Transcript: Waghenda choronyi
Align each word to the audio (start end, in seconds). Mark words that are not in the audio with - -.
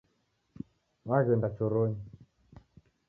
Waghenda 1.09 1.49
choronyi 1.55 2.01